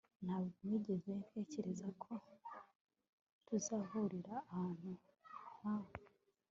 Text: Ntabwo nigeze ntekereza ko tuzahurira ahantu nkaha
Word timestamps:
Ntabwo 0.25 0.57
nigeze 0.67 1.11
ntekereza 1.23 1.87
ko 2.03 2.11
tuzahurira 3.47 4.35
ahantu 4.51 4.89
nkaha 5.57 5.93